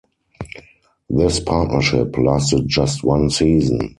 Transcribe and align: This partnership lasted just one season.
This 1.11 1.39
partnership 1.39 2.17
lasted 2.17 2.67
just 2.67 3.03
one 3.03 3.29
season. 3.29 3.89